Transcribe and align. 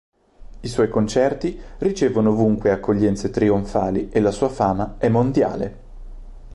I 0.61 0.67
suoi 0.67 0.89
concerti 0.89 1.61
ricevono 1.77 2.31
ovunque 2.31 2.71
accoglienze 2.71 3.29
trionfali 3.29 4.09
e 4.09 4.19
la 4.19 4.31
sua 4.31 4.49
fama 4.49 4.95
è 4.97 5.09
mondiale. 5.09 5.77